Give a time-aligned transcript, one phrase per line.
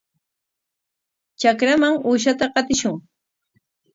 [1.39, 2.95] Trakraman uushata qatishun.